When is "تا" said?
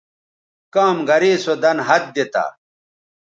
2.33-2.45